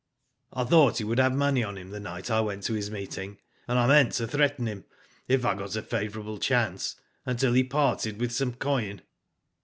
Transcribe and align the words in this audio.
I 0.51 0.63
thought 0.63 0.97
he 0.97 1.03
would 1.03 1.19
have 1.19 1.35
money 1.35 1.63
on 1.63 1.77
him 1.77 1.91
the 1.91 1.99
night 1.99 2.31
I 2.31 2.41
went 2.41 2.63
to 2.63 2.73
his 2.73 2.89
meeting, 2.89 3.37
and 3.67 3.77
I 3.77 3.85
meant 3.85 4.13
to 4.13 4.25
threaten 4.27 4.65
him, 4.65 4.85
if 5.27 5.45
I 5.45 5.53
got 5.53 5.75
a 5.75 5.83
favourable 5.83 6.39
chance, 6.39 6.95
until 7.23 7.53
he 7.53 7.63
parted 7.63 8.19
with 8.19 8.31
some 8.31 8.55
coin. 8.55 9.03